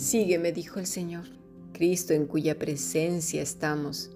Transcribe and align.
Sígueme, 0.00 0.50
dijo 0.50 0.80
el 0.80 0.86
Señor, 0.86 1.26
Cristo 1.74 2.14
en 2.14 2.24
cuya 2.24 2.58
presencia 2.58 3.42
estamos. 3.42 4.10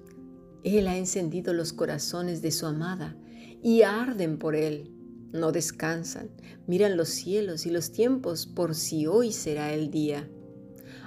Él 0.62 0.88
ha 0.88 0.96
encendido 0.96 1.52
los 1.52 1.74
corazones 1.74 2.40
de 2.40 2.52
su 2.52 2.64
amada 2.64 3.18
y 3.62 3.82
arden 3.82 4.38
por 4.38 4.56
Él. 4.56 4.90
No 5.34 5.52
descansan, 5.52 6.30
miran 6.66 6.96
los 6.96 7.10
cielos 7.10 7.66
y 7.66 7.70
los 7.70 7.92
tiempos 7.92 8.46
por 8.46 8.74
si 8.74 9.06
hoy 9.06 9.30
será 9.30 9.74
el 9.74 9.90
día. 9.90 10.26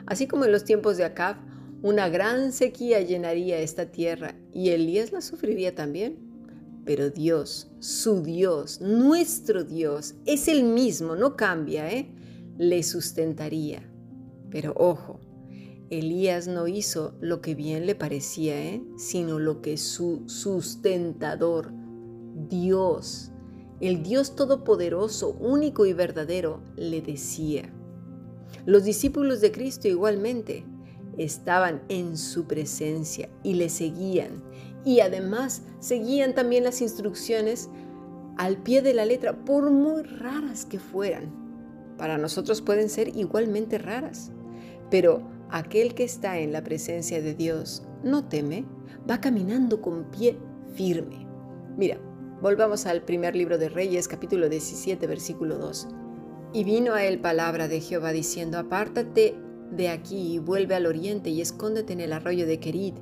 Así 0.05 0.27
como 0.27 0.45
en 0.45 0.51
los 0.51 0.63
tiempos 0.63 0.95
de 0.97 1.05
Acab, 1.05 1.37
una 1.81 2.07
gran 2.07 2.51
sequía 2.51 3.01
llenaría 3.01 3.57
esta 3.57 3.89
tierra 3.89 4.35
y 4.53 4.69
Elías 4.69 5.11
la 5.11 5.21
sufriría 5.21 5.73
también. 5.73 6.19
Pero 6.85 7.09
Dios, 7.09 7.71
su 7.79 8.21
Dios, 8.21 8.79
nuestro 8.79 9.63
Dios, 9.63 10.13
es 10.27 10.47
el 10.47 10.63
mismo, 10.65 11.15
no 11.15 11.35
cambia, 11.35 11.91
¿eh? 11.91 12.11
Le 12.59 12.83
sustentaría. 12.83 13.96
Pero 14.49 14.73
ojo, 14.75 15.19
Elías 15.89 16.47
no 16.47 16.67
hizo 16.67 17.15
lo 17.21 17.41
que 17.41 17.55
bien 17.55 17.85
le 17.85 17.95
parecía, 17.95 18.61
¿eh? 18.61 18.83
sino 18.97 19.39
lo 19.39 19.61
que 19.61 19.77
su 19.77 20.23
sustentador, 20.27 21.71
Dios, 22.49 23.31
el 23.79 24.03
Dios 24.03 24.35
Todopoderoso, 24.35 25.29
único 25.39 25.85
y 25.85 25.93
verdadero, 25.93 26.61
le 26.75 27.01
decía. 27.01 27.73
Los 28.65 28.83
discípulos 28.83 29.39
de 29.39 29.51
Cristo 29.51 29.87
igualmente 29.87 30.65
estaban 31.17 31.81
en 31.89 32.17
su 32.17 32.45
presencia 32.45 33.29
y 33.43 33.53
le 33.53 33.69
seguían 33.69 34.43
y 34.83 34.99
además 34.99 35.63
seguían 35.79 36.33
también 36.33 36.63
las 36.63 36.81
instrucciones 36.81 37.69
al 38.37 38.57
pie 38.57 38.81
de 38.81 38.93
la 38.93 39.05
letra, 39.05 39.45
por 39.45 39.71
muy 39.71 40.03
raras 40.03 40.65
que 40.65 40.79
fueran. 40.79 41.46
Para 41.97 42.17
nosotros 42.17 42.61
pueden 42.61 42.89
ser 42.89 43.15
igualmente 43.15 43.77
raras, 43.77 44.31
pero 44.91 45.21
aquel 45.49 45.95
que 45.95 46.03
está 46.03 46.39
en 46.39 46.51
la 46.51 46.63
presencia 46.63 47.21
de 47.21 47.33
Dios 47.33 47.83
no 48.03 48.25
teme, 48.25 48.65
va 49.09 49.19
caminando 49.19 49.81
con 49.81 50.05
pie 50.11 50.37
firme. 50.75 51.27
Mira, 51.77 51.99
volvamos 52.41 52.85
al 52.85 53.03
primer 53.03 53.35
libro 53.35 53.57
de 53.57 53.69
Reyes, 53.69 54.07
capítulo 54.07 54.49
17, 54.49 55.07
versículo 55.07 55.57
2. 55.57 55.87
Y 56.53 56.63
vino 56.63 56.93
a 56.93 57.03
él 57.03 57.19
palabra 57.19 57.67
de 57.67 57.81
Jehová 57.81 58.11
diciendo, 58.11 58.57
apártate 58.57 59.35
de 59.71 59.89
aquí 59.89 60.35
y 60.35 60.39
vuelve 60.39 60.75
al 60.75 60.85
oriente 60.85 61.29
y 61.29 61.41
escóndete 61.41 61.93
en 61.93 62.01
el 62.01 62.13
arroyo 62.13 62.45
de 62.45 62.59
Kerit, 62.59 62.95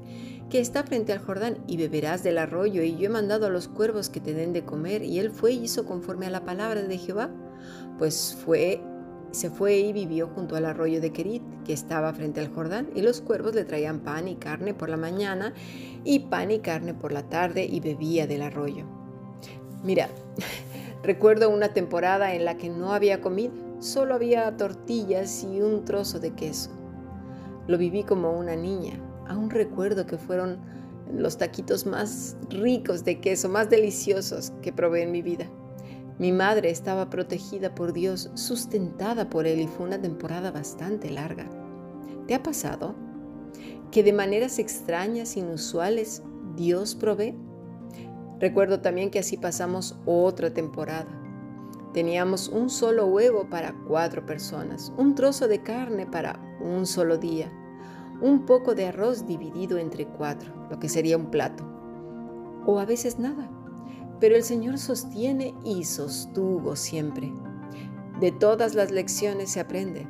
que 0.49 0.59
está 0.59 0.83
frente 0.83 1.11
al 1.11 1.19
Jordán, 1.19 1.57
y 1.67 1.77
beberás 1.77 2.23
del 2.23 2.37
arroyo, 2.37 2.83
y 2.83 2.95
yo 2.95 3.05
he 3.05 3.09
mandado 3.09 3.47
a 3.47 3.49
los 3.49 3.67
cuervos 3.67 4.09
que 4.09 4.19
te 4.19 4.33
den 4.33 4.53
de 4.53 4.63
comer. 4.63 5.03
Y 5.03 5.19
él 5.19 5.31
fue 5.31 5.53
y 5.53 5.63
hizo 5.63 5.85
conforme 5.85 6.27
a 6.27 6.31
la 6.31 6.45
palabra 6.45 6.83
de 6.83 6.97
Jehová, 6.97 7.31
pues 7.97 8.37
fue 8.45 8.81
se 9.35 9.49
fue 9.49 9.75
y 9.75 9.91
vivió 9.91 10.29
junto 10.29 10.55
al 10.55 10.65
arroyo 10.65 11.01
de 11.01 11.11
Kerit, 11.11 11.43
que 11.65 11.73
estaba 11.73 12.13
frente 12.13 12.39
al 12.39 12.53
Jordán, 12.53 12.89
y 12.95 13.01
los 13.01 13.19
cuervos 13.19 13.53
le 13.53 13.65
traían 13.65 13.99
pan 13.99 14.29
y 14.29 14.35
carne 14.35 14.73
por 14.73 14.89
la 14.89 14.95
mañana, 14.95 15.53
y 16.05 16.19
pan 16.19 16.51
y 16.51 16.59
carne 16.59 16.93
por 16.93 17.11
la 17.11 17.23
tarde, 17.23 17.65
y 17.65 17.81
bebía 17.81 18.27
del 18.27 18.43
arroyo. 18.43 18.85
Mira, 19.83 20.07
recuerdo 21.03 21.49
una 21.49 21.73
temporada 21.73 22.33
en 22.33 22.45
la 22.45 22.55
que 22.55 22.69
no 22.69 22.93
había 22.93 23.19
comida, 23.19 23.51
solo 23.79 24.15
había 24.15 24.55
tortillas 24.55 25.43
y 25.43 25.61
un 25.61 25.83
trozo 25.83 26.19
de 26.19 26.31
queso. 26.31 26.69
Lo 27.67 27.77
viví 27.77 28.03
como 28.03 28.31
una 28.31 28.55
niña, 28.55 28.93
aún 29.27 29.49
recuerdo 29.49 30.05
que 30.05 30.17
fueron 30.17 30.59
los 31.13 31.37
taquitos 31.37 31.85
más 31.85 32.37
ricos 32.49 33.03
de 33.03 33.19
queso, 33.19 33.49
más 33.49 33.69
deliciosos 33.69 34.53
que 34.61 34.71
probé 34.71 35.03
en 35.03 35.11
mi 35.11 35.21
vida. 35.21 35.45
Mi 36.17 36.31
madre 36.31 36.69
estaba 36.69 37.09
protegida 37.09 37.75
por 37.75 37.91
Dios, 37.91 38.31
sustentada 38.35 39.29
por 39.29 39.45
Él 39.47 39.59
y 39.59 39.67
fue 39.67 39.85
una 39.85 40.01
temporada 40.01 40.49
bastante 40.49 41.09
larga. 41.11 41.49
¿Te 42.25 42.35
ha 42.35 42.41
pasado 42.41 42.95
que 43.91 44.01
de 44.01 44.13
maneras 44.13 44.57
extrañas, 44.57 45.35
inusuales, 45.35 46.23
Dios 46.55 46.95
provee? 46.95 47.35
Recuerdo 48.39 48.79
también 48.79 49.11
que 49.11 49.19
así 49.19 49.35
pasamos 49.35 49.99
otra 50.05 50.53
temporada. 50.53 51.21
Teníamos 51.93 52.47
un 52.47 52.69
solo 52.69 53.07
huevo 53.07 53.49
para 53.49 53.75
cuatro 53.85 54.25
personas, 54.25 54.93
un 54.97 55.15
trozo 55.15 55.49
de 55.49 55.63
carne 55.63 56.05
para 56.05 56.39
un 56.61 56.85
solo 56.85 57.17
día, 57.17 57.51
un 58.21 58.45
poco 58.45 58.73
de 58.73 58.87
arroz 58.87 59.27
dividido 59.27 59.77
entre 59.77 60.07
cuatro, 60.07 60.53
lo 60.69 60.79
que 60.79 60.87
sería 60.87 61.17
un 61.17 61.29
plato, 61.29 61.65
o 62.65 62.79
a 62.79 62.85
veces 62.85 63.19
nada 63.19 63.49
pero 64.25 64.37
el 64.37 64.43
Señor 64.43 64.79
sostiene 64.79 65.53
y 65.63 65.83
sostuvo 65.83 66.75
siempre. 66.75 67.31
De 68.19 68.31
todas 68.31 68.73
las 68.73 68.89
lecciones 68.89 69.51
se 69.51 69.59
aprende. 69.59 70.07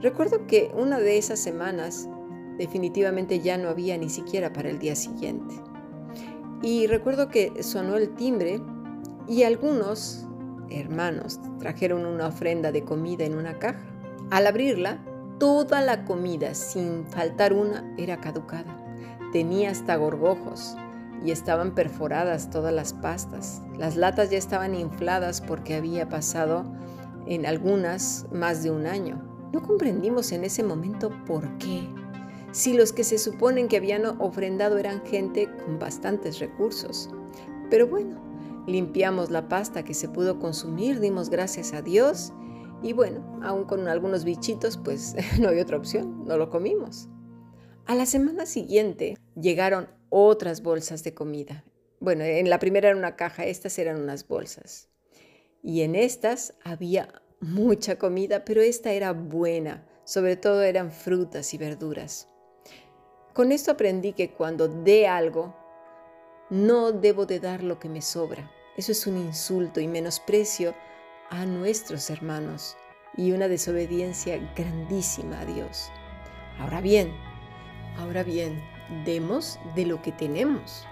Recuerdo 0.00 0.46
que 0.46 0.70
una 0.76 1.00
de 1.00 1.18
esas 1.18 1.40
semanas 1.40 2.08
definitivamente 2.56 3.40
ya 3.40 3.58
no 3.58 3.68
había 3.68 3.98
ni 3.98 4.10
siquiera 4.10 4.52
para 4.52 4.70
el 4.70 4.78
día 4.78 4.94
siguiente. 4.94 5.56
Y 6.62 6.86
recuerdo 6.86 7.30
que 7.30 7.64
sonó 7.64 7.96
el 7.96 8.14
timbre 8.14 8.60
y 9.26 9.42
algunos 9.42 10.24
hermanos 10.70 11.40
trajeron 11.58 12.06
una 12.06 12.28
ofrenda 12.28 12.70
de 12.70 12.84
comida 12.84 13.24
en 13.24 13.34
una 13.34 13.58
caja. 13.58 13.84
Al 14.30 14.46
abrirla, 14.46 15.04
toda 15.40 15.80
la 15.80 16.04
comida, 16.04 16.54
sin 16.54 17.04
faltar 17.08 17.52
una, 17.52 17.92
era 17.98 18.20
caducada. 18.20 18.76
Tenía 19.32 19.70
hasta 19.72 19.96
gorgojos 19.96 20.76
y 21.24 21.30
estaban 21.30 21.74
perforadas 21.74 22.50
todas 22.50 22.72
las 22.72 22.92
pastas. 22.92 23.62
Las 23.78 23.96
latas 23.96 24.30
ya 24.30 24.38
estaban 24.38 24.74
infladas 24.74 25.40
porque 25.40 25.74
había 25.74 26.08
pasado 26.08 26.64
en 27.26 27.46
algunas 27.46 28.26
más 28.32 28.62
de 28.62 28.70
un 28.70 28.86
año. 28.86 29.22
No 29.52 29.62
comprendimos 29.62 30.32
en 30.32 30.44
ese 30.44 30.62
momento 30.62 31.10
por 31.26 31.58
qué. 31.58 31.88
Si 32.52 32.72
los 32.72 32.92
que 32.92 33.04
se 33.04 33.18
suponen 33.18 33.68
que 33.68 33.76
habían 33.76 34.04
ofrendado 34.20 34.78
eran 34.78 35.04
gente 35.04 35.48
con 35.64 35.78
bastantes 35.78 36.38
recursos. 36.38 37.10
Pero 37.70 37.86
bueno, 37.86 38.20
limpiamos 38.66 39.30
la 39.30 39.48
pasta 39.48 39.84
que 39.84 39.94
se 39.94 40.08
pudo 40.08 40.38
consumir, 40.38 41.00
dimos 41.00 41.30
gracias 41.30 41.72
a 41.72 41.82
Dios 41.82 42.32
y 42.82 42.92
bueno, 42.92 43.40
aún 43.42 43.64
con 43.64 43.88
algunos 43.88 44.24
bichitos, 44.24 44.76
pues 44.76 45.16
no 45.40 45.48
hay 45.48 45.60
otra 45.60 45.76
opción, 45.76 46.24
no 46.24 46.36
lo 46.36 46.50
comimos. 46.50 47.08
A 47.86 47.94
la 47.94 48.06
semana 48.06 48.46
siguiente 48.46 49.16
llegaron 49.34 49.88
otras 50.10 50.62
bolsas 50.62 51.04
de 51.04 51.14
comida. 51.14 51.64
Bueno, 52.00 52.24
en 52.24 52.48
la 52.48 52.58
primera 52.58 52.88
era 52.88 52.98
una 52.98 53.16
caja, 53.16 53.44
estas 53.44 53.78
eran 53.78 54.00
unas 54.00 54.26
bolsas. 54.26 54.88
Y 55.62 55.82
en 55.82 55.94
estas 55.94 56.54
había 56.64 57.22
mucha 57.40 57.98
comida, 57.98 58.44
pero 58.44 58.62
esta 58.62 58.92
era 58.92 59.12
buena, 59.12 59.86
sobre 60.04 60.36
todo 60.36 60.62
eran 60.62 60.92
frutas 60.92 61.52
y 61.54 61.58
verduras. 61.58 62.28
Con 63.34 63.52
esto 63.52 63.72
aprendí 63.72 64.12
que 64.12 64.32
cuando 64.32 64.68
dé 64.68 65.06
algo, 65.06 65.54
no 66.50 66.92
debo 66.92 67.26
de 67.26 67.40
dar 67.40 67.62
lo 67.62 67.78
que 67.78 67.88
me 67.88 68.02
sobra. 68.02 68.50
Eso 68.76 68.92
es 68.92 69.06
un 69.06 69.16
insulto 69.16 69.80
y 69.80 69.88
menosprecio 69.88 70.74
a 71.30 71.44
nuestros 71.44 72.10
hermanos 72.10 72.76
y 73.16 73.32
una 73.32 73.48
desobediencia 73.48 74.38
grandísima 74.56 75.40
a 75.40 75.44
Dios. 75.44 75.90
Ahora 76.58 76.80
bien, 76.80 77.12
ahora 77.96 78.22
bien, 78.22 78.62
demos 79.04 79.58
de 79.74 79.86
lo 79.86 80.00
que 80.02 80.12
tenemos. 80.12 80.86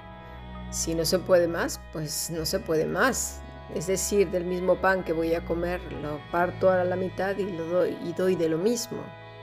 Si 0.70 0.94
no 0.94 1.04
se 1.04 1.18
puede 1.18 1.48
más, 1.48 1.80
pues 1.92 2.30
no 2.30 2.44
se 2.44 2.58
puede 2.58 2.86
más. 2.86 3.40
Es 3.74 3.86
decir, 3.86 4.30
del 4.30 4.44
mismo 4.44 4.76
pan 4.76 5.02
que 5.02 5.12
voy 5.12 5.34
a 5.34 5.44
comer, 5.44 5.80
lo 5.92 6.20
parto 6.30 6.70
a 6.70 6.84
la 6.84 6.96
mitad 6.96 7.36
y 7.36 7.50
lo 7.50 7.66
doy 7.66 7.96
y 8.04 8.12
doy 8.12 8.36
de 8.36 8.48
lo 8.48 8.58
mismo, 8.58 8.98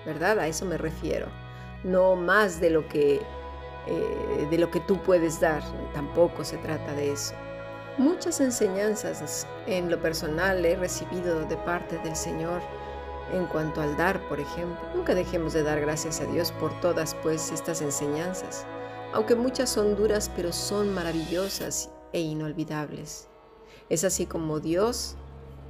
¿verdad? 0.06 0.40
A 0.40 0.47
eso 0.47 0.66
me 0.66 0.78
refiero. 0.78 1.28
No 1.84 2.16
más 2.16 2.62
de 2.62 2.69
lo 2.69 2.88
que 2.88 3.22
eh, 3.86 4.47
de 4.50 4.58
lo 4.58 4.72
que 4.72 4.80
tú 4.80 5.02
puedes 5.02 5.40
dar. 5.42 5.62
Tampoco 5.94 6.44
se 6.44 6.58
trata 6.58 6.94
de 6.94 7.12
eso. 7.12 7.34
Muchas 7.97 8.40
enseñanzas 8.40 9.46
en 9.68 9.92
lo 9.92 10.00
personal 10.00 10.66
he 10.66 10.75
recibido 10.75 11.46
de 11.46 11.58
parte 11.58 11.97
del 12.00 12.16
Señor 12.16 12.62
en 13.31 13.46
cuanto 13.48 13.81
al 13.81 13.96
dar, 13.98 14.28
por 14.28 14.40
ejemplo, 14.40 14.78
nunca 14.96 15.16
dejemos 15.16 15.54
de 15.54 15.64
dar 15.64 15.80
gracias 15.80 16.20
a 16.22 16.25
Dios 16.25 16.52
por 16.52 16.80
todas 16.81 17.16
pues 17.16 17.52
estas 17.52 17.81
enseñanzas, 17.81 18.66
aunque 19.14 19.36
muchas 19.36 19.70
son 19.70 19.96
duras, 19.96 20.30
pero 20.36 20.52
son 20.52 20.94
maravillosas 20.94 21.90
e 22.12 22.22
inolvidables. 22.22 23.30
Es 23.90 24.04
así 24.04 24.25
como 24.25 24.60
Dios 24.60 25.16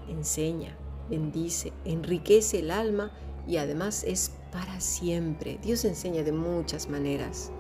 enseña, 0.07 0.77
bendice, 1.09 1.73
enriquece 1.85 2.59
el 2.59 2.71
alma 2.71 3.11
y 3.47 3.57
además 3.57 4.03
es 4.03 4.31
para 4.51 4.79
siempre. 4.81 5.59
Dios 5.61 5.85
enseña 5.85 6.23
de 6.23 6.31
muchas 6.31 6.89
maneras. 6.89 7.51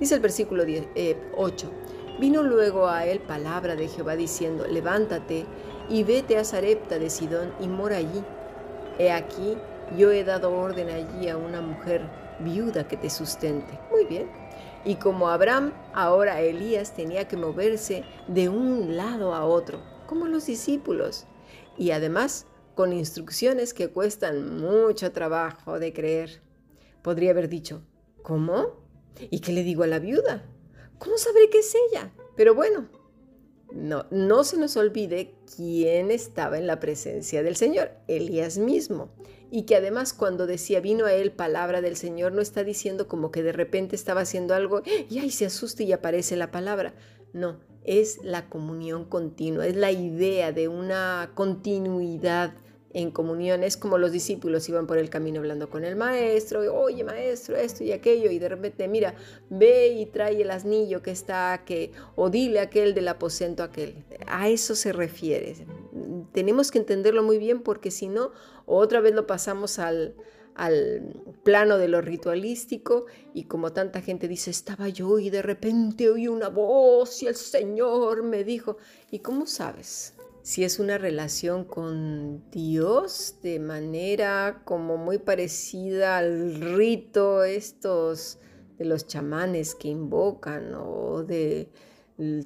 Dice 0.00 0.14
el 0.14 0.20
versículo 0.20 0.62
8, 0.62 0.86
eh, 0.94 2.16
vino 2.20 2.42
luego 2.42 2.88
a 2.88 3.06
él 3.06 3.20
palabra 3.20 3.76
de 3.76 3.88
Jehová 3.88 4.16
diciendo, 4.16 4.66
levántate 4.66 5.46
y 5.88 6.04
vete 6.04 6.38
a 6.38 6.44
Sarepta 6.44 6.98
de 6.98 7.10
Sidón 7.10 7.52
y 7.60 7.68
mora 7.68 7.96
allí 7.96 8.22
He 8.98 9.10
aquí, 9.10 9.56
yo 9.96 10.10
he 10.10 10.24
dado 10.24 10.52
orden 10.52 10.88
allí 10.90 11.28
a 11.28 11.36
una 11.36 11.60
mujer 11.60 12.02
viuda 12.40 12.86
que 12.86 12.96
te 12.96 13.10
sustente. 13.10 13.78
Muy 13.90 14.04
bien. 14.04 14.28
Y 14.84 14.96
como 14.96 15.28
Abraham, 15.28 15.72
ahora 15.92 16.40
Elías 16.40 16.94
tenía 16.94 17.28
que 17.28 17.36
moverse 17.36 18.04
de 18.26 18.48
un 18.48 18.96
lado 18.96 19.34
a 19.34 19.44
otro, 19.44 19.80
como 20.06 20.26
los 20.26 20.46
discípulos. 20.46 21.26
Y 21.76 21.90
además 21.90 22.46
con 22.74 22.92
instrucciones 22.92 23.74
que 23.74 23.88
cuestan 23.88 24.60
mucho 24.60 25.10
trabajo 25.10 25.80
de 25.80 25.92
creer. 25.92 26.40
Podría 27.02 27.32
haber 27.32 27.48
dicho, 27.48 27.82
¿cómo? 28.22 28.84
¿Y 29.30 29.40
qué 29.40 29.52
le 29.52 29.64
digo 29.64 29.82
a 29.82 29.88
la 29.88 29.98
viuda? 29.98 30.44
¿Cómo 30.98 31.18
sabré 31.18 31.50
que 31.50 31.58
es 31.58 31.74
ella? 31.74 32.12
Pero 32.36 32.54
bueno, 32.54 32.88
no, 33.72 34.06
no 34.10 34.44
se 34.44 34.56
nos 34.56 34.76
olvide 34.76 35.34
quién 35.56 36.10
estaba 36.10 36.58
en 36.58 36.66
la 36.66 36.80
presencia 36.80 37.42
del 37.42 37.56
Señor, 37.56 37.90
Elías 38.06 38.58
mismo. 38.58 39.10
Y 39.50 39.62
que 39.62 39.76
además 39.76 40.12
cuando 40.12 40.46
decía 40.46 40.80
vino 40.80 41.06
a 41.06 41.12
él 41.12 41.32
palabra 41.32 41.80
del 41.80 41.96
Señor, 41.96 42.32
no 42.32 42.42
está 42.42 42.64
diciendo 42.64 43.08
como 43.08 43.30
que 43.30 43.42
de 43.42 43.52
repente 43.52 43.96
estaba 43.96 44.22
haciendo 44.22 44.54
algo 44.54 44.82
y 45.08 45.18
ahí 45.18 45.30
se 45.30 45.46
asusta 45.46 45.82
y 45.82 45.92
aparece 45.92 46.36
la 46.36 46.50
palabra. 46.50 46.94
No, 47.32 47.60
es 47.84 48.18
la 48.22 48.48
comunión 48.48 49.04
continua, 49.04 49.66
es 49.66 49.76
la 49.76 49.92
idea 49.92 50.52
de 50.52 50.68
una 50.68 51.30
continuidad 51.34 52.54
en 52.92 53.10
comunión. 53.10 53.62
Es 53.62 53.76
como 53.76 53.98
los 53.98 54.12
discípulos 54.12 54.68
iban 54.68 54.86
por 54.86 54.98
el 54.98 55.10
camino 55.10 55.40
hablando 55.40 55.68
con 55.68 55.84
el 55.84 55.96
maestro, 55.96 56.60
oye 56.74 57.04
maestro, 57.04 57.56
esto 57.56 57.84
y 57.84 57.92
aquello, 57.92 58.30
y 58.30 58.38
de 58.38 58.48
repente, 58.48 58.88
mira, 58.88 59.14
ve 59.50 59.88
y 59.88 60.06
trae 60.06 60.42
el 60.42 60.50
asnillo 60.50 61.02
que 61.02 61.10
está, 61.10 61.62
que, 61.64 61.92
o 62.16 62.30
dile 62.30 62.60
aquel 62.60 62.94
del 62.94 63.08
aposento 63.08 63.62
aquel. 63.62 64.04
A 64.26 64.48
eso 64.48 64.74
se 64.74 64.92
refiere. 64.92 65.54
Tenemos 66.32 66.70
que 66.70 66.78
entenderlo 66.78 67.22
muy 67.22 67.38
bien 67.38 67.62
porque 67.62 67.90
si 67.90 68.08
no, 68.08 68.32
otra 68.66 69.00
vez 69.00 69.14
lo 69.14 69.26
pasamos 69.26 69.78
al, 69.78 70.14
al 70.58 71.14
plano 71.44 71.78
de 71.78 71.88
lo 71.88 72.00
ritualístico 72.00 73.06
y 73.32 73.44
como 73.44 73.72
tanta 73.72 74.02
gente 74.02 74.28
dice, 74.28 74.50
estaba 74.50 74.88
yo 74.88 75.18
y 75.18 75.30
de 75.30 75.40
repente 75.40 76.10
oí 76.10 76.28
una 76.28 76.48
voz 76.48 77.22
y 77.22 77.26
el 77.26 77.36
Señor 77.36 78.24
me 78.24 78.44
dijo, 78.44 78.76
¿y 79.10 79.20
cómo 79.20 79.46
sabes? 79.46 80.14
Si 80.42 80.64
es 80.64 80.78
una 80.78 80.98
relación 80.98 81.64
con 81.64 82.48
Dios 82.50 83.36
de 83.42 83.58
manera 83.58 84.62
como 84.64 84.96
muy 84.96 85.18
parecida 85.18 86.18
al 86.18 86.60
rito 86.60 87.44
estos 87.44 88.38
de 88.78 88.84
los 88.84 89.06
chamanes 89.06 89.74
que 89.74 89.88
invocan 89.88 90.74
o 90.74 91.24
de 91.24 91.70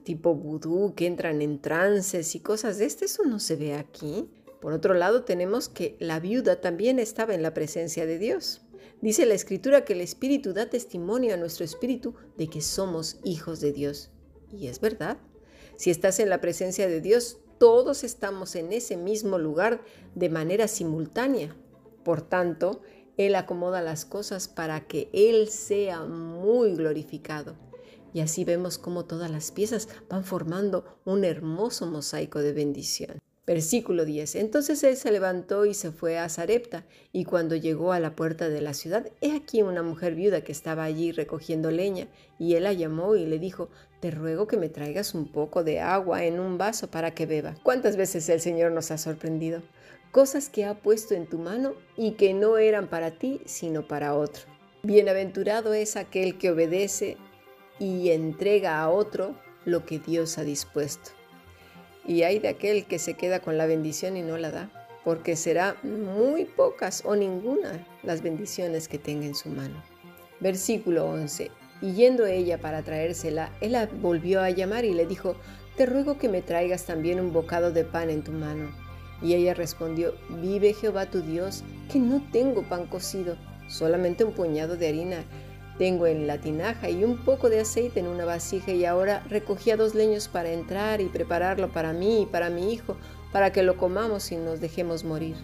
tipo 0.02 0.34
vudú 0.34 0.94
que 0.94 1.06
entran 1.06 1.40
en 1.42 1.60
trances 1.60 2.34
y 2.34 2.40
cosas 2.40 2.78
de 2.78 2.86
este, 2.86 3.06
eso 3.06 3.24
no 3.24 3.38
se 3.38 3.56
ve 3.56 3.74
aquí. 3.74 4.28
Por 4.60 4.72
otro 4.72 4.94
lado, 4.94 5.24
tenemos 5.24 5.68
que 5.68 5.96
la 5.98 6.20
viuda 6.20 6.60
también 6.60 6.98
estaba 6.98 7.34
en 7.34 7.42
la 7.42 7.54
presencia 7.54 8.06
de 8.06 8.18
Dios. 8.18 8.62
Dice 9.00 9.26
la 9.26 9.34
escritura 9.34 9.84
que 9.84 9.94
el 9.94 10.00
Espíritu 10.00 10.52
da 10.52 10.70
testimonio 10.70 11.34
a 11.34 11.36
nuestro 11.36 11.64
espíritu 11.64 12.14
de 12.36 12.48
que 12.48 12.60
somos 12.60 13.18
hijos 13.24 13.60
de 13.60 13.72
Dios. 13.72 14.10
Y 14.52 14.68
es 14.68 14.80
verdad. 14.80 15.18
Si 15.76 15.90
estás 15.90 16.20
en 16.20 16.28
la 16.28 16.40
presencia 16.40 16.86
de 16.86 17.00
Dios, 17.00 17.38
todos 17.62 18.02
estamos 18.02 18.56
en 18.56 18.72
ese 18.72 18.96
mismo 18.96 19.38
lugar 19.38 19.84
de 20.16 20.28
manera 20.28 20.66
simultánea. 20.66 21.54
Por 22.02 22.20
tanto, 22.20 22.82
Él 23.16 23.36
acomoda 23.36 23.82
las 23.82 24.04
cosas 24.04 24.48
para 24.48 24.88
que 24.88 25.08
Él 25.12 25.48
sea 25.48 26.02
muy 26.02 26.74
glorificado. 26.74 27.54
Y 28.12 28.18
así 28.18 28.42
vemos 28.42 28.78
cómo 28.78 29.04
todas 29.04 29.30
las 29.30 29.52
piezas 29.52 29.88
van 30.10 30.24
formando 30.24 30.98
un 31.04 31.22
hermoso 31.22 31.86
mosaico 31.86 32.40
de 32.40 32.52
bendición. 32.52 33.20
Versículo 33.44 34.04
10. 34.04 34.36
Entonces 34.36 34.84
él 34.84 34.96
se 34.96 35.10
levantó 35.10 35.66
y 35.66 35.74
se 35.74 35.90
fue 35.90 36.16
a 36.16 36.28
Zarepta, 36.28 36.84
y 37.12 37.24
cuando 37.24 37.56
llegó 37.56 37.92
a 37.92 37.98
la 37.98 38.14
puerta 38.14 38.48
de 38.48 38.60
la 38.60 38.72
ciudad, 38.72 39.10
he 39.20 39.34
aquí 39.34 39.62
una 39.62 39.82
mujer 39.82 40.14
viuda 40.14 40.42
que 40.42 40.52
estaba 40.52 40.84
allí 40.84 41.10
recogiendo 41.10 41.72
leña, 41.72 42.06
y 42.38 42.54
él 42.54 42.62
la 42.62 42.72
llamó 42.72 43.16
y 43.16 43.26
le 43.26 43.40
dijo, 43.40 43.68
te 43.98 44.12
ruego 44.12 44.46
que 44.46 44.56
me 44.56 44.68
traigas 44.68 45.12
un 45.12 45.26
poco 45.26 45.64
de 45.64 45.80
agua 45.80 46.24
en 46.24 46.38
un 46.38 46.56
vaso 46.56 46.88
para 46.88 47.14
que 47.14 47.26
beba. 47.26 47.56
¿Cuántas 47.64 47.96
veces 47.96 48.28
el 48.28 48.40
Señor 48.40 48.70
nos 48.70 48.92
ha 48.92 48.98
sorprendido? 48.98 49.60
Cosas 50.12 50.48
que 50.48 50.64
ha 50.64 50.80
puesto 50.80 51.14
en 51.14 51.26
tu 51.26 51.38
mano 51.38 51.74
y 51.96 52.12
que 52.12 52.34
no 52.34 52.58
eran 52.58 52.88
para 52.88 53.18
ti, 53.18 53.40
sino 53.44 53.88
para 53.88 54.14
otro. 54.14 54.44
Bienaventurado 54.84 55.74
es 55.74 55.96
aquel 55.96 56.38
que 56.38 56.50
obedece 56.50 57.16
y 57.80 58.10
entrega 58.10 58.80
a 58.80 58.88
otro 58.88 59.34
lo 59.64 59.84
que 59.84 59.98
Dios 59.98 60.38
ha 60.38 60.44
dispuesto 60.44 61.10
y 62.04 62.22
hay 62.22 62.38
de 62.38 62.48
aquel 62.48 62.84
que 62.86 62.98
se 62.98 63.14
queda 63.14 63.40
con 63.40 63.58
la 63.58 63.66
bendición 63.66 64.16
y 64.16 64.22
no 64.22 64.36
la 64.38 64.50
da, 64.50 64.70
porque 65.04 65.36
será 65.36 65.76
muy 65.82 66.44
pocas 66.44 67.02
o 67.04 67.16
ninguna 67.16 67.86
las 68.02 68.22
bendiciones 68.22 68.88
que 68.88 68.98
tenga 68.98 69.26
en 69.26 69.34
su 69.34 69.48
mano. 69.48 69.82
Versículo 70.40 71.06
11. 71.06 71.50
Y 71.80 71.92
yendo 71.94 72.26
ella 72.26 72.58
para 72.58 72.82
traérsela, 72.82 73.50
él 73.60 73.72
la 73.72 73.86
volvió 73.86 74.40
a 74.40 74.50
llamar 74.50 74.84
y 74.84 74.94
le 74.94 75.06
dijo, 75.06 75.36
Te 75.76 75.86
ruego 75.86 76.18
que 76.18 76.28
me 76.28 76.42
traigas 76.42 76.84
también 76.84 77.20
un 77.20 77.32
bocado 77.32 77.72
de 77.72 77.84
pan 77.84 78.10
en 78.10 78.22
tu 78.22 78.32
mano. 78.32 78.70
Y 79.20 79.34
ella 79.34 79.54
respondió, 79.54 80.14
Vive 80.40 80.74
Jehová 80.74 81.06
tu 81.06 81.22
Dios, 81.22 81.64
que 81.90 81.98
no 81.98 82.22
tengo 82.32 82.62
pan 82.62 82.86
cocido, 82.86 83.36
solamente 83.68 84.24
un 84.24 84.32
puñado 84.32 84.76
de 84.76 84.88
harina 84.88 85.24
tengo 85.78 86.06
en 86.06 86.26
la 86.26 86.38
tinaja 86.38 86.90
y 86.90 87.04
un 87.04 87.16
poco 87.24 87.48
de 87.48 87.60
aceite 87.60 88.00
en 88.00 88.06
una 88.06 88.24
vasija 88.24 88.72
y 88.72 88.84
ahora 88.84 89.22
recogía 89.28 89.76
dos 89.76 89.94
leños 89.94 90.28
para 90.28 90.52
entrar 90.52 91.00
y 91.00 91.06
prepararlo 91.06 91.68
para 91.72 91.92
mí 91.92 92.22
y 92.22 92.26
para 92.26 92.50
mi 92.50 92.72
hijo, 92.72 92.96
para 93.32 93.52
que 93.52 93.62
lo 93.62 93.76
comamos 93.76 94.30
y 94.32 94.36
nos 94.36 94.60
dejemos 94.60 95.04
morir. 95.04 95.36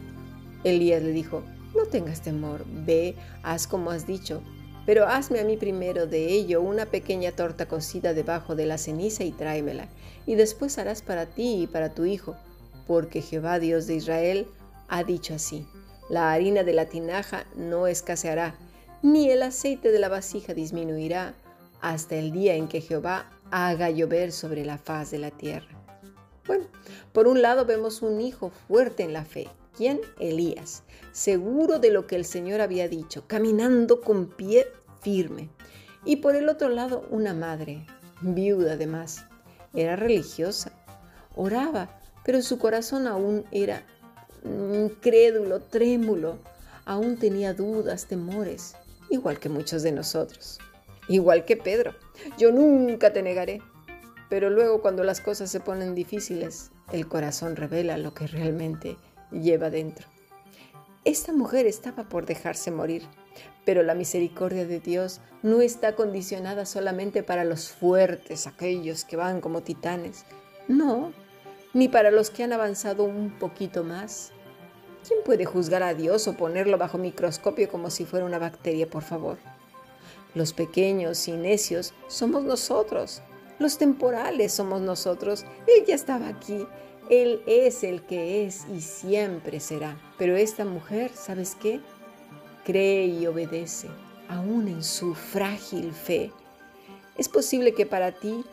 Elías 0.65 1.03
le 1.03 1.13
dijo, 1.13 1.43
no 1.75 1.87
tengas 1.87 2.21
temor, 2.21 2.65
ve, 2.67 3.15
haz 3.43 3.67
como 3.67 3.91
has 3.91 4.07
dicho, 4.07 4.43
pero 4.85 5.07
hazme 5.07 5.41
a 5.41 5.45
mí 5.45 5.57
primero 5.57 6.07
de 6.07 6.33
ello 6.33 6.63
una 6.63 6.87
pequeña 6.87 7.33
torta 7.33 7.67
cocida 7.67 8.15
debajo 8.15 8.55
de 8.55 8.67
la 8.67 8.79
ceniza 8.79 9.25
y 9.25 9.33
tráemela, 9.33 9.89
y 10.27 10.35
después 10.35 10.79
harás 10.79 11.03
para 11.03 11.27
ti 11.27 11.63
y 11.63 11.67
para 11.67 11.95
tu 11.95 12.05
hijo, 12.05 12.37
porque 12.87 13.23
Jehová 13.23 13.59
Dios 13.59 13.87
de 13.87 13.97
Israel 13.97 14.47
ha 14.89 15.05
dicho 15.05 15.35
así, 15.35 15.67
la 16.09 16.33
harina 16.33 16.63
de 16.63 16.73
la 16.73 16.87
tinaja 16.87 17.45
no 17.55 17.87
escaseará, 17.87 18.55
ni 19.03 19.31
el 19.31 19.43
aceite 19.43 19.93
de 19.93 19.99
la 19.99 20.09
vasija 20.09 20.55
disminuirá 20.55 21.35
hasta 21.81 22.17
el 22.17 22.33
día 22.33 22.55
en 22.55 22.67
que 22.67 22.81
Jehová 22.81 23.31
haga 23.51 23.91
llover 23.91 24.33
sobre 24.33 24.65
la 24.65 24.79
faz 24.79 25.11
de 25.11 25.19
la 25.19 25.31
tierra. 25.31 25.69
Bueno, 26.47 26.67
por 27.13 27.29
un 27.29 27.41
lado 27.41 27.65
vemos 27.65 28.03
un 28.03 28.21
hijo 28.21 28.51
fuerte 28.51 29.05
en 29.05 29.13
la 29.13 29.25
fe. 29.25 29.49
¿Quién? 29.77 30.01
Elías, 30.19 30.83
seguro 31.13 31.79
de 31.79 31.93
lo 31.93 32.07
que 32.07 32.17
el 32.17 32.25
Señor 32.25 32.61
había 32.61 32.89
dicho, 32.89 33.25
caminando 33.29 34.01
con 34.01 34.27
pie 34.27 34.67
firme. 35.01 35.49
Y 36.05 36.17
por 36.17 36.35
el 36.35 36.49
otro 36.49 36.69
lado, 36.69 37.07
una 37.11 37.35
madre, 37.35 37.87
viuda 38.21 38.73
además. 38.73 39.27
Era 39.75 39.95
religiosa, 39.95 40.73
oraba, 41.37 42.01
pero 42.25 42.43
su 42.43 42.59
corazón 42.59 43.07
aún 43.07 43.45
era 43.53 43.87
incrédulo, 44.45 45.61
trémulo, 45.61 46.39
aún 46.85 47.17
tenía 47.17 47.55
dudas, 47.55 48.07
temores 48.07 48.75
igual 49.11 49.39
que 49.39 49.49
muchos 49.49 49.83
de 49.83 49.93
nosotros. 49.93 50.59
Igual 51.09 51.45
que 51.45 51.57
Pedro, 51.57 51.95
yo 52.37 52.53
nunca 52.53 53.13
te 53.13 53.23
negaré. 53.23 53.63
Pero 54.29 54.51
luego 54.51 54.83
cuando 54.83 55.05
las 55.05 55.21
cosas 55.21 55.51
se 55.51 55.61
ponen 55.61 55.95
difíciles, 55.95 56.71
el 56.93 57.09
corazón 57.09 57.57
revela 57.57 57.97
lo 57.97 58.13
que 58.13 58.27
realmente 58.27 58.97
lleva 59.31 59.71
dentro. 59.71 60.07
Esta 61.05 61.33
mujer 61.33 61.67
estaba 61.67 62.11
por 62.11 62.27
dejarse 62.27 62.71
morir, 62.71 63.05
pero 63.65 63.83
la 63.83 63.95
misericordia 63.95 64.67
de 64.67 64.81
Dios 64.81 65.21
no 65.43 65.63
está 65.63 65.95
condicionada 65.95 66.67
solamente 66.67 67.23
para 67.23 67.45
los 67.45 67.71
fuertes, 67.71 68.47
aquellos 68.47 69.05
que 69.05 69.17
van 69.17 69.41
como 69.41 69.63
titanes. 69.63 70.25
No, 70.67 71.13
ni 71.73 71.89
para 71.89 72.11
los 72.11 72.29
que 72.29 72.45
han 72.45 72.53
avanzado 72.53 73.05
un 73.05 73.31
poquito 73.39 73.85
más, 73.85 74.33
¿Quién 75.07 75.21
puede 75.25 75.45
juzgar 75.45 75.83
a 75.83 75.95
Dios 75.95 76.27
o 76.29 76.37
ponerlo 76.37 76.77
bajo 76.77 76.99
microscopio 76.99 77.69
como 77.69 77.91
si 77.91 78.05
fuera 78.05 78.27
una 78.27 78.39
bacteria, 78.39 78.89
por 78.89 79.03
favor? 79.03 79.39
Los 80.35 80.53
pequeños 80.53 81.27
y 81.29 81.33
necios 81.33 81.95
somos 82.09 82.45
nosotros. 82.45 83.23
Los 83.59 83.79
temporales 83.79 84.53
somos 84.53 84.81
nosotros. 84.81 85.45
Él 85.67 85.85
ya 85.87 85.95
estaba 85.95 86.29
aquí. 86.29 86.67
Él 87.11 87.43
es 87.47 87.85
el 87.85 88.03
que 88.03 88.45
es 88.45 88.67
y 88.75 88.81
siempre 88.81 89.61
será. 89.61 89.99
Pero 90.19 90.37
esta 90.37 90.65
mujer, 90.65 91.11
¿sabes 91.15 91.57
qué? 91.61 91.81
Cree 92.65 93.07
y 93.07 93.27
obedece, 93.27 93.89
aún 94.29 94.69
en 94.69 94.83
su 94.83 95.15
frágil 95.15 95.93
fe. 95.93 96.31
Es 97.17 97.29
posible 97.29 97.73
que 97.73 97.87
para 97.87 98.13
ti 98.13 98.45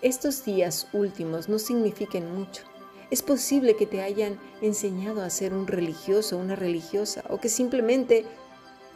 estos 0.00 0.44
días 0.44 0.88
últimos 0.94 1.48
no 1.48 1.58
signifiquen 1.58 2.34
mucho 2.34 2.69
es 3.10 3.22
posible 3.22 3.76
que 3.76 3.86
te 3.86 4.02
hayan 4.02 4.38
enseñado 4.62 5.22
a 5.22 5.30
ser 5.30 5.52
un 5.52 5.66
religioso 5.66 6.38
una 6.38 6.56
religiosa 6.56 7.24
o 7.28 7.40
que 7.40 7.48
simplemente 7.48 8.24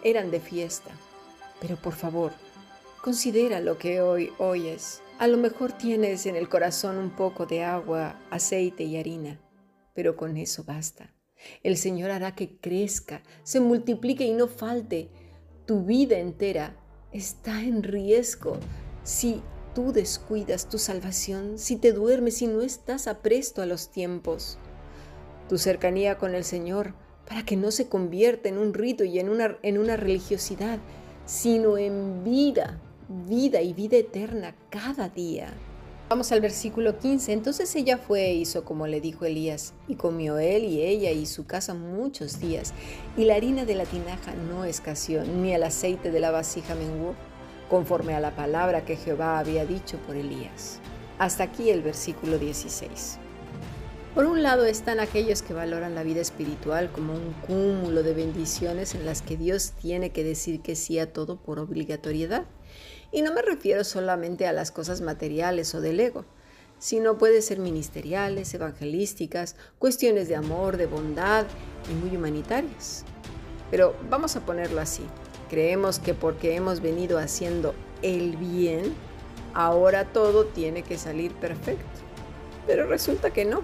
eran 0.02 0.30
de 0.30 0.40
fiesta. 0.40 0.90
Pero 1.60 1.76
por 1.76 1.94
favor, 1.94 2.32
considera 3.02 3.60
lo 3.60 3.78
que 3.78 4.00
hoy 4.00 4.32
oyes. 4.38 5.00
A 5.18 5.26
lo 5.26 5.36
mejor 5.36 5.72
tienes 5.72 6.26
en 6.26 6.36
el 6.36 6.48
corazón 6.48 6.98
un 6.98 7.10
poco 7.10 7.46
de 7.46 7.64
agua, 7.64 8.20
aceite 8.30 8.84
y 8.84 8.96
harina, 8.96 9.40
pero 9.94 10.16
con 10.16 10.36
eso 10.36 10.64
basta. 10.64 11.12
El 11.62 11.76
Señor 11.76 12.10
hará 12.10 12.34
que 12.34 12.58
crezca, 12.58 13.22
se 13.42 13.60
multiplique 13.60 14.24
y 14.24 14.32
no 14.32 14.48
falte. 14.48 15.10
Tu 15.66 15.84
vida 15.84 16.18
entera 16.18 16.76
está 17.12 17.62
en 17.62 17.82
riesgo 17.82 18.58
si 19.02 19.42
tú 19.74 19.92
descuidas 19.92 20.68
tu 20.68 20.78
salvación, 20.78 21.58
si 21.58 21.76
te 21.76 21.92
duermes 21.92 22.40
y 22.42 22.46
no 22.46 22.62
estás 22.62 23.06
apresto 23.06 23.60
a 23.60 23.66
los 23.66 23.90
tiempos. 23.90 24.58
Tu 25.48 25.58
cercanía 25.58 26.16
con 26.16 26.34
el 26.34 26.44
Señor, 26.44 26.94
para 27.28 27.44
que 27.44 27.56
no 27.56 27.70
se 27.70 27.88
convierta 27.88 28.48
en 28.48 28.58
un 28.58 28.74
rito 28.74 29.04
y 29.04 29.18
en 29.18 29.28
una, 29.28 29.58
en 29.62 29.78
una 29.78 29.96
religiosidad, 29.96 30.78
sino 31.26 31.76
en 31.78 32.22
vida, 32.24 32.80
vida 33.26 33.60
y 33.62 33.72
vida 33.72 33.96
eterna 33.96 34.54
cada 34.70 35.08
día. 35.08 35.52
Vamos 36.08 36.30
al 36.32 36.42
versículo 36.42 36.98
15. 36.98 37.32
Entonces 37.32 37.74
ella 37.74 37.96
fue 37.96 38.26
e 38.26 38.34
hizo 38.34 38.64
como 38.64 38.86
le 38.86 39.00
dijo 39.00 39.24
Elías, 39.24 39.72
y 39.88 39.94
comió 39.94 40.38
él 40.38 40.64
y 40.64 40.82
ella 40.82 41.10
y 41.10 41.26
su 41.26 41.46
casa 41.46 41.74
muchos 41.74 42.40
días, 42.40 42.74
y 43.16 43.24
la 43.24 43.36
harina 43.36 43.64
de 43.64 43.74
la 43.74 43.84
tinaja 43.84 44.34
no 44.34 44.64
escaseó, 44.64 45.24
ni 45.24 45.54
el 45.54 45.62
aceite 45.62 46.10
de 46.10 46.20
la 46.20 46.30
vasija 46.30 46.74
menguó, 46.74 47.14
conforme 47.74 48.14
a 48.14 48.20
la 48.20 48.36
palabra 48.36 48.84
que 48.84 48.94
Jehová 48.94 49.40
había 49.40 49.66
dicho 49.66 49.98
por 50.06 50.14
Elías. 50.14 50.78
Hasta 51.18 51.42
aquí 51.42 51.70
el 51.70 51.82
versículo 51.82 52.38
16. 52.38 53.18
Por 54.14 54.26
un 54.26 54.44
lado 54.44 54.64
están 54.64 55.00
aquellos 55.00 55.42
que 55.42 55.54
valoran 55.54 55.96
la 55.96 56.04
vida 56.04 56.20
espiritual 56.20 56.92
como 56.92 57.14
un 57.14 57.32
cúmulo 57.44 58.04
de 58.04 58.14
bendiciones 58.14 58.94
en 58.94 59.04
las 59.04 59.22
que 59.22 59.36
Dios 59.36 59.72
tiene 59.72 60.10
que 60.10 60.22
decir 60.22 60.60
que 60.60 60.76
sí 60.76 61.00
a 61.00 61.12
todo 61.12 61.34
por 61.34 61.58
obligatoriedad. 61.58 62.44
Y 63.10 63.22
no 63.22 63.34
me 63.34 63.42
refiero 63.42 63.82
solamente 63.82 64.46
a 64.46 64.52
las 64.52 64.70
cosas 64.70 65.00
materiales 65.00 65.74
o 65.74 65.80
del 65.80 65.98
ego, 65.98 66.24
sino 66.78 67.18
puede 67.18 67.42
ser 67.42 67.58
ministeriales, 67.58 68.54
evangelísticas, 68.54 69.56
cuestiones 69.80 70.28
de 70.28 70.36
amor, 70.36 70.76
de 70.76 70.86
bondad 70.86 71.44
y 71.90 71.94
muy 71.94 72.16
humanitarias. 72.16 73.04
Pero 73.72 73.96
vamos 74.08 74.36
a 74.36 74.46
ponerlo 74.46 74.80
así. 74.80 75.02
Creemos 75.54 76.00
que 76.00 76.14
porque 76.14 76.56
hemos 76.56 76.80
venido 76.80 77.16
haciendo 77.16 77.76
el 78.02 78.36
bien, 78.36 78.92
ahora 79.52 80.04
todo 80.12 80.46
tiene 80.46 80.82
que 80.82 80.98
salir 80.98 81.30
perfecto. 81.30 81.84
Pero 82.66 82.88
resulta 82.88 83.32
que 83.32 83.44
no. 83.44 83.62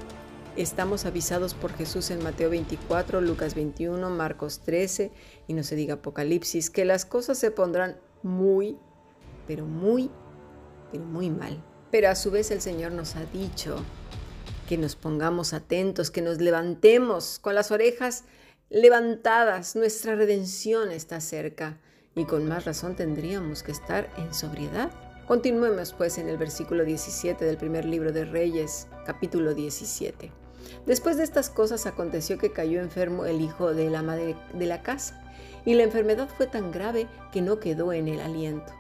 Estamos 0.55 1.05
avisados 1.05 1.55
por 1.55 1.73
Jesús 1.73 2.13
en 2.13 2.23
Mateo 2.23 2.49
24, 2.49 3.21
Lucas 3.21 3.57
21, 3.57 4.09
Marcos 4.09 4.61
13 4.61 5.11
y 5.49 5.55
no 5.55 5.65
se 5.65 5.75
diga 5.75 5.95
Apocalipsis, 5.95 6.71
que 6.71 6.85
las 6.85 7.05
cosas 7.05 7.39
se 7.39 7.51
pondrán 7.51 7.97
muy 8.23 8.79
pero 9.49 9.67
muy, 9.67 10.13
pero 10.93 11.03
muy 11.03 11.29
mal. 11.29 11.61
Pero 11.91 12.09
a 12.09 12.15
su 12.15 12.31
vez 12.31 12.53
el 12.53 12.61
Señor 12.61 12.93
nos 12.93 13.17
ha 13.17 13.25
dicho 13.33 13.83
que 14.69 14.79
nos 14.79 14.95
pongamos 14.95 15.55
atentos, 15.55 16.13
que 16.13 16.23
nos 16.23 16.41
levantemos 16.41 17.41
con 17.41 17.57
las 17.57 17.73
orejas 17.73 18.23
levantadas. 18.71 19.75
Nuestra 19.75 20.15
redención 20.15 20.93
está 20.93 21.21
cerca 21.21 21.77
y 22.15 22.25
con 22.25 22.47
más 22.47 22.65
razón 22.65 22.95
tendríamos 22.95 23.65
que 23.65 23.73
estar 23.73 24.09
en 24.17 24.33
sobriedad. 24.33 24.91
Continuemos 25.27 25.93
pues 25.93 26.19
en 26.19 26.29
el 26.29 26.39
versículo 26.39 26.85
17 26.85 27.45
del 27.45 27.57
primer 27.57 27.85
libro 27.85 28.13
de 28.13 28.25
Reyes, 28.25 28.87
capítulo 29.05 29.55
17. 29.55 30.31
Después 30.87 31.17
de 31.17 31.25
estas 31.25 31.51
cosas 31.51 31.87
aconteció 31.87 32.39
que 32.39 32.53
cayó 32.53 32.81
enfermo 32.81 33.27
el 33.27 33.41
hijo 33.41 33.75
de 33.75 33.91
la 33.91 34.03
madre 34.03 34.37
de 34.55 34.67
la 34.67 34.83
casa, 34.83 35.21
y 35.65 35.75
la 35.75 35.83
enfermedad 35.83 36.29
fue 36.29 36.47
tan 36.47 36.71
grave 36.71 37.07
que 37.33 37.43
no 37.43 37.59
quedó 37.59 37.93
en 37.93 38.09
el 38.09 38.21
aliento. 38.21 38.73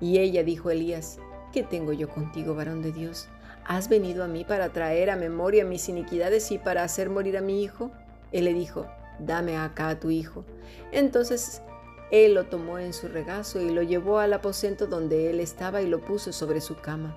Y 0.00 0.18
ella 0.18 0.44
dijo 0.44 0.68
a 0.68 0.72
Elías, 0.72 1.18
¿qué 1.52 1.62
tengo 1.62 1.92
yo 1.92 2.08
contigo, 2.08 2.54
varón 2.54 2.82
de 2.82 2.92
Dios? 2.92 3.28
¿Has 3.64 3.88
venido 3.88 4.22
a 4.22 4.28
mí 4.28 4.44
para 4.44 4.72
traer 4.72 5.10
a 5.10 5.16
memoria 5.16 5.64
mis 5.64 5.88
iniquidades 5.88 6.50
y 6.52 6.58
para 6.58 6.82
hacer 6.82 7.10
morir 7.10 7.36
a 7.36 7.42
mi 7.42 7.62
hijo? 7.62 7.90
Él 8.32 8.44
le 8.44 8.54
dijo, 8.54 8.86
dame 9.24 9.56
acá 9.56 9.88
a 9.88 10.00
tu 10.00 10.10
hijo. 10.10 10.44
Entonces 10.92 11.62
él 12.10 12.34
lo 12.34 12.46
tomó 12.46 12.78
en 12.78 12.92
su 12.92 13.08
regazo 13.08 13.60
y 13.60 13.70
lo 13.70 13.82
llevó 13.82 14.18
al 14.18 14.32
aposento 14.32 14.86
donde 14.86 15.30
él 15.30 15.40
estaba 15.40 15.80
y 15.80 15.86
lo 15.86 16.00
puso 16.00 16.32
sobre 16.32 16.60
su 16.60 16.76
cama. 16.76 17.16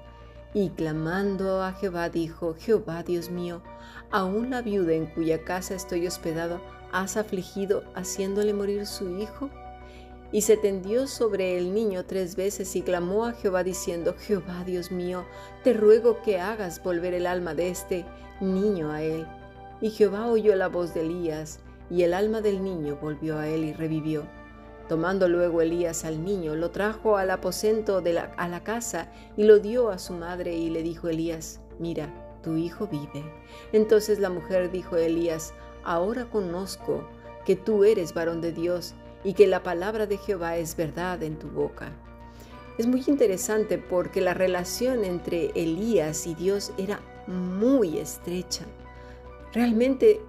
Y 0.54 0.70
clamando 0.70 1.64
a 1.64 1.74
Jehová 1.74 2.10
dijo, 2.10 2.56
Jehová 2.60 3.02
Dios 3.02 3.32
mío, 3.32 3.64
aún 4.12 4.52
la 4.52 4.62
viuda 4.62 4.94
en 4.94 5.08
cuya 5.08 5.44
casa 5.44 5.74
estoy 5.74 6.06
hospedado, 6.06 6.62
¿has 6.92 7.18
afligido 7.18 7.84
haciéndole 7.96 8.54
morir 8.54 8.86
su 8.86 9.18
hijo? 9.18 9.50
Y 10.32 10.42
se 10.42 10.58
tendió 10.58 11.08
sobre 11.08 11.58
el 11.58 11.74
niño 11.74 12.06
tres 12.06 12.36
veces 12.36 12.76
y 12.76 12.84
clamó 12.84 13.26
a 13.26 13.34
Jehová 13.34 13.64
diciendo, 13.64 14.16
Jehová 14.20 14.64
Dios 14.64 14.92
mío, 14.92 15.26
te 15.64 15.74
ruego 15.74 16.22
que 16.22 16.40
hagas 16.40 16.84
volver 16.84 17.16
el 17.16 17.26
alma 17.26 17.56
de 17.56 17.70
este 17.70 18.06
niño 18.40 18.92
a 18.92 19.02
él. 19.02 19.28
Y 19.82 19.90
Jehová 19.90 20.28
oyó 20.28 20.56
la 20.56 20.70
voz 20.70 20.94
de 20.94 21.02
Elías, 21.02 21.60
y 21.94 22.02
el 22.02 22.16
alma 22.16 22.42
del 22.42 22.64
niño 22.64 22.98
volvió 23.00 23.38
a 23.38 23.48
él 23.48 23.64
y 23.66 23.74
revivió. 23.74 24.24
Tomando 24.90 25.28
luego 25.28 25.62
Elías 25.62 26.06
al 26.06 26.26
niño, 26.26 26.56
lo 26.56 26.72
trajo 26.72 27.18
al 27.18 27.30
aposento 27.30 28.02
de 28.02 28.14
la, 28.14 28.34
a 28.36 28.48
la 28.48 28.64
casa 28.64 29.12
y 29.38 29.44
lo 29.44 29.60
dio 29.60 29.90
a 29.90 30.00
su 30.00 30.14
madre 30.14 30.56
y 30.56 30.72
le 30.72 30.82
dijo 30.82 31.08
Elías, 31.08 31.62
mira, 31.78 32.12
tu 32.42 32.58
hijo 32.58 32.88
vive. 32.88 33.24
Entonces 33.74 34.18
la 34.18 34.32
mujer 34.32 34.72
dijo 34.72 34.96
a 34.96 35.02
Elías, 35.02 35.54
ahora 35.84 36.26
conozco 36.26 37.08
que 37.46 37.56
tú 37.56 37.84
eres 37.84 38.16
varón 38.16 38.42
de 38.42 38.54
Dios 38.54 38.96
y 39.24 39.34
que 39.34 39.46
la 39.46 39.62
palabra 39.62 40.08
de 40.08 40.18
Jehová 40.18 40.58
es 40.58 40.76
verdad 40.76 41.22
en 41.22 41.38
tu 41.38 41.48
boca. 41.48 41.92
Es 42.80 42.88
muy 42.88 43.04
interesante 43.06 43.78
porque 43.78 44.20
la 44.20 44.34
relación 44.34 45.04
entre 45.04 45.52
Elías 45.54 46.26
y 46.26 46.34
Dios 46.34 46.74
era 46.80 47.02
muy 47.28 48.00
estrecha. 48.00 48.66
Realmente 49.54 50.20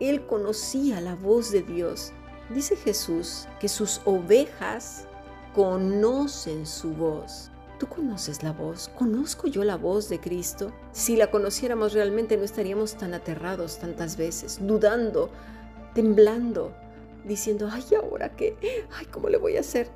él 0.00 0.26
conocía 0.26 1.00
la 1.00 1.14
voz 1.14 1.52
de 1.52 1.62
Dios. 1.62 2.12
Dice 2.48 2.74
Jesús 2.76 3.46
que 3.60 3.68
sus 3.68 4.00
ovejas 4.04 5.06
conocen 5.54 6.66
su 6.66 6.92
voz. 6.94 7.50
¿Tú 7.78 7.86
conoces 7.86 8.42
la 8.42 8.52
voz? 8.52 8.90
¿Conozco 8.98 9.46
yo 9.46 9.64
la 9.64 9.76
voz 9.76 10.08
de 10.08 10.20
Cristo? 10.20 10.72
Si 10.92 11.16
la 11.16 11.30
conociéramos 11.30 11.92
realmente 11.92 12.36
no 12.36 12.44
estaríamos 12.44 12.94
tan 12.94 13.14
aterrados 13.14 13.78
tantas 13.78 14.16
veces, 14.16 14.58
dudando, 14.60 15.30
temblando, 15.94 16.74
diciendo, 17.24 17.68
ay, 17.70 17.84
ahora 17.96 18.36
qué, 18.36 18.56
ay, 18.98 19.06
¿cómo 19.06 19.28
le 19.28 19.38
voy 19.38 19.56
a 19.56 19.60
hacer? 19.60 19.90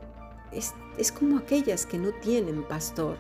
Es, 0.53 0.73
es 0.97 1.13
como 1.13 1.39
aquellas 1.39 1.85
que 1.85 1.99
no 1.99 2.13
tienen 2.23 2.67
pastor, 2.67 3.17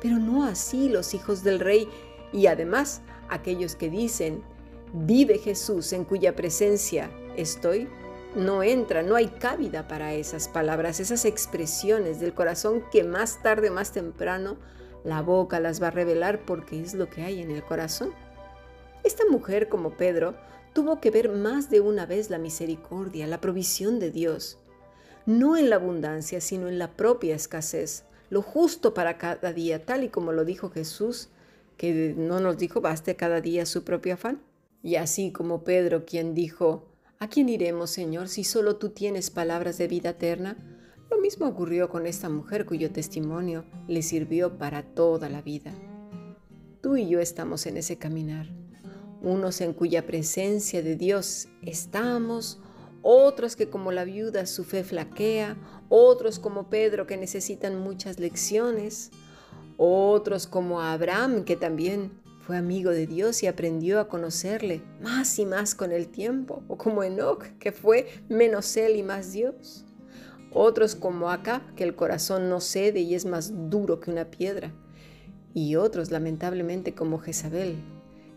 pero 0.00 0.18
no 0.18 0.44
así 0.44 0.88
los 0.88 1.12
hijos 1.12 1.42
del 1.42 1.60
rey 1.60 1.88
y 2.32 2.46
además 2.46 3.02
aquellos 3.28 3.74
que 3.74 3.90
dicen, 3.90 4.42
vive 4.92 5.38
Jesús 5.38 5.92
en 5.92 6.04
cuya 6.04 6.34
presencia 6.34 7.10
estoy, 7.36 7.88
no 8.34 8.62
entra, 8.62 9.02
no 9.02 9.16
hay 9.16 9.28
cabida 9.28 9.88
para 9.88 10.14
esas 10.14 10.48
palabras, 10.48 11.00
esas 11.00 11.24
expresiones 11.24 12.20
del 12.20 12.34
corazón 12.34 12.84
que 12.92 13.02
más 13.02 13.42
tarde, 13.42 13.70
más 13.70 13.92
temprano, 13.92 14.56
la 15.04 15.22
boca 15.22 15.60
las 15.60 15.82
va 15.82 15.88
a 15.88 15.92
revelar 15.92 16.44
porque 16.44 16.80
es 16.80 16.94
lo 16.94 17.08
que 17.08 17.22
hay 17.22 17.40
en 17.40 17.50
el 17.50 17.62
corazón. 17.62 18.12
Esta 19.02 19.24
mujer, 19.30 19.68
como 19.68 19.96
Pedro, 19.96 20.34
tuvo 20.74 21.00
que 21.00 21.10
ver 21.10 21.30
más 21.30 21.70
de 21.70 21.80
una 21.80 22.06
vez 22.06 22.30
la 22.30 22.38
misericordia, 22.38 23.26
la 23.26 23.40
provisión 23.40 23.98
de 23.98 24.10
Dios, 24.10 24.58
no 25.26 25.56
en 25.56 25.70
la 25.70 25.76
abundancia, 25.76 26.40
sino 26.40 26.68
en 26.68 26.78
la 26.78 26.92
propia 26.92 27.34
escasez, 27.34 28.04
lo 28.28 28.42
justo 28.42 28.94
para 28.94 29.18
cada 29.18 29.52
día, 29.52 29.84
tal 29.84 30.04
y 30.04 30.08
como 30.08 30.32
lo 30.32 30.44
dijo 30.44 30.70
Jesús, 30.70 31.30
que 31.76 32.14
no 32.16 32.40
nos 32.40 32.58
dijo 32.58 32.80
baste 32.80 33.16
cada 33.16 33.40
día 33.40 33.66
su 33.66 33.84
propio 33.84 34.14
afán. 34.14 34.40
Y 34.82 34.96
así 34.96 35.32
como 35.32 35.64
Pedro, 35.64 36.04
quien 36.04 36.34
dijo, 36.34 36.88
¿a 37.18 37.28
quién 37.28 37.48
iremos, 37.48 37.90
Señor, 37.90 38.28
si 38.28 38.44
solo 38.44 38.76
tú 38.76 38.90
tienes 38.90 39.30
palabras 39.30 39.78
de 39.78 39.88
vida 39.88 40.10
eterna? 40.10 40.56
Lo 41.10 41.18
mismo 41.20 41.46
ocurrió 41.46 41.88
con 41.88 42.06
esta 42.06 42.28
mujer 42.28 42.66
cuyo 42.66 42.90
testimonio 42.90 43.64
le 43.88 44.02
sirvió 44.02 44.58
para 44.58 44.82
toda 44.82 45.28
la 45.28 45.42
vida. 45.42 45.72
Tú 46.80 46.96
y 46.96 47.08
yo 47.08 47.20
estamos 47.20 47.66
en 47.66 47.76
ese 47.76 47.98
caminar 47.98 48.60
unos 49.22 49.60
en 49.60 49.72
cuya 49.72 50.06
presencia 50.06 50.82
de 50.82 50.96
Dios 50.96 51.48
estamos, 51.62 52.58
otros 53.02 53.56
que 53.56 53.68
como 53.68 53.92
la 53.92 54.04
viuda 54.04 54.46
su 54.46 54.64
fe 54.64 54.84
flaquea, 54.84 55.56
otros 55.88 56.38
como 56.38 56.68
Pedro 56.68 57.06
que 57.06 57.16
necesitan 57.16 57.80
muchas 57.80 58.18
lecciones, 58.18 59.10
otros 59.76 60.46
como 60.46 60.80
Abraham 60.80 61.44
que 61.44 61.56
también 61.56 62.12
fue 62.50 62.58
amigo 62.58 62.90
de 62.90 63.06
Dios 63.06 63.44
y 63.44 63.46
aprendió 63.46 64.00
a 64.00 64.08
conocerle 64.08 64.82
más 65.00 65.38
y 65.38 65.46
más 65.46 65.76
con 65.76 65.92
el 65.92 66.08
tiempo, 66.08 66.64
o 66.66 66.76
como 66.76 67.04
Enoch 67.04 67.44
que 67.60 67.70
fue 67.70 68.08
menos 68.28 68.76
él 68.76 68.96
y 68.96 69.04
más 69.04 69.30
Dios. 69.30 69.84
Otros 70.52 70.96
como 70.96 71.30
Acab 71.30 71.76
que 71.76 71.84
el 71.84 71.94
corazón 71.94 72.48
no 72.48 72.60
cede 72.60 72.98
y 73.02 73.14
es 73.14 73.24
más 73.24 73.52
duro 73.70 74.00
que 74.00 74.10
una 74.10 74.32
piedra. 74.32 74.72
Y 75.54 75.76
otros 75.76 76.10
lamentablemente 76.10 76.92
como 76.92 77.20
Jezabel 77.20 77.76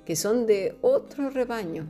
que 0.06 0.16
son 0.16 0.46
de 0.46 0.78
otro 0.82 1.32
rebaño, 1.32 1.90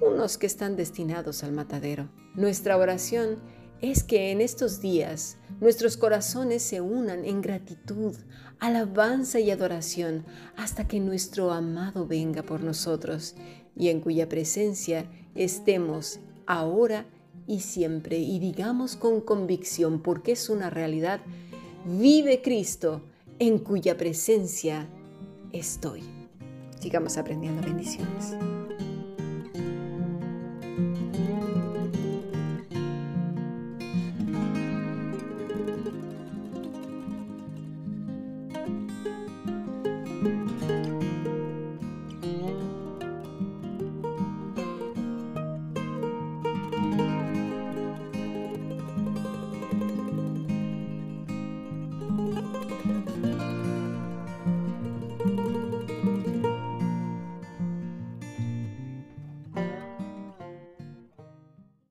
unos 0.00 0.38
que 0.38 0.46
están 0.46 0.76
destinados 0.76 1.42
al 1.42 1.50
matadero. 1.50 2.08
Nuestra 2.36 2.76
oración 2.76 3.38
es 3.80 4.02
que 4.02 4.30
en 4.30 4.40
estos 4.40 4.80
días 4.80 5.36
nuestros 5.60 5.96
corazones 5.96 6.62
se 6.62 6.80
unan 6.80 7.24
en 7.24 7.42
gratitud, 7.42 8.14
alabanza 8.58 9.40
y 9.40 9.50
adoración 9.50 10.24
hasta 10.56 10.86
que 10.88 11.00
nuestro 11.00 11.52
amado 11.52 12.06
venga 12.06 12.42
por 12.42 12.62
nosotros 12.62 13.34
y 13.76 13.88
en 13.88 14.00
cuya 14.00 14.28
presencia 14.28 15.06
estemos 15.34 16.20
ahora 16.46 17.06
y 17.46 17.60
siempre 17.60 18.18
y 18.18 18.38
digamos 18.38 18.96
con 18.96 19.20
convicción 19.20 20.00
porque 20.02 20.32
es 20.32 20.48
una 20.48 20.70
realidad, 20.70 21.20
vive 21.84 22.42
Cristo 22.42 23.02
en 23.38 23.58
cuya 23.58 23.96
presencia 23.96 24.88
estoy 25.52 26.02
sigamos 26.80 27.16
aprendiendo 27.16 27.62
bendiciones. 27.62 28.36